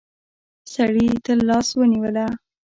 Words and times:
سړي 0.73 1.07
تر 1.25 1.37
لاس 1.47 1.67
ونيوله. 1.77 2.25